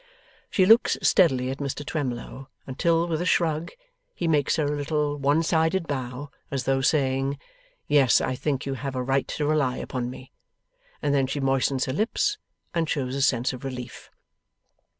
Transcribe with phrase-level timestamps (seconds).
[0.49, 3.69] She looks steadily at Mr Twemlow, until, with a shrug,
[4.15, 7.37] he makes her a little one sided bow, as though saying
[7.87, 10.31] 'Yes, I think you have a right to rely upon me,'
[11.03, 12.39] and then she moistens her lips,
[12.73, 14.09] and shows a sense of relief.